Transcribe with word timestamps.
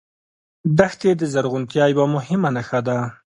دښتې 0.77 1.09
د 1.17 1.21
زرغونتیا 1.33 1.85
یوه 1.93 2.05
مهمه 2.15 2.49
نښه 2.55 2.79
ده. 2.87 2.97